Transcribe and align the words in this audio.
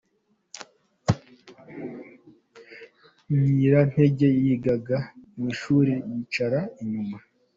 Ngirente 3.39 4.25
yigaga 4.41 4.97
mu 5.35 5.43
ishuli 5.53 5.93
yicara 6.11 6.59
inyuma. 6.81 7.17